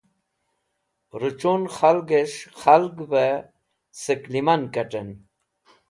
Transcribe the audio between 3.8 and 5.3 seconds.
sẽk lẽman kat̃ẽn